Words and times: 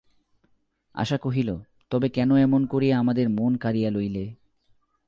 আশা 0.95 1.17
কহিল, 1.17 1.49
তবে 1.89 2.09
কেন 2.09 2.35
এমন 2.35 2.65
করিয়া 2.65 2.99
আমাদের 2.99 3.29
মন 3.29 3.57
কাড়িয়া 3.57 3.89
লইলে। 3.91 4.25